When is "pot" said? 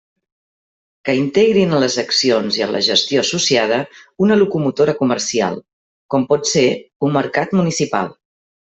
6.35-6.53